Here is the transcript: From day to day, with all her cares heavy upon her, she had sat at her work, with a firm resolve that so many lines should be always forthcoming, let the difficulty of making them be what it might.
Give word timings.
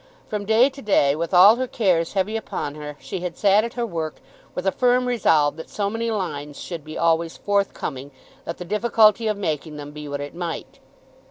From 0.27 0.45
day 0.45 0.67
to 0.67 0.81
day, 0.81 1.15
with 1.15 1.31
all 1.31 1.57
her 1.57 1.67
cares 1.67 2.13
heavy 2.13 2.35
upon 2.35 2.73
her, 2.73 2.97
she 2.99 3.19
had 3.19 3.37
sat 3.37 3.63
at 3.63 3.73
her 3.75 3.85
work, 3.85 4.15
with 4.55 4.65
a 4.65 4.71
firm 4.71 5.05
resolve 5.07 5.57
that 5.57 5.69
so 5.69 5.91
many 5.91 6.09
lines 6.09 6.59
should 6.59 6.83
be 6.83 6.97
always 6.97 7.37
forthcoming, 7.37 8.09
let 8.47 8.57
the 8.57 8.65
difficulty 8.65 9.27
of 9.27 9.37
making 9.37 9.77
them 9.77 9.91
be 9.91 10.07
what 10.07 10.19
it 10.19 10.33
might. 10.33 10.79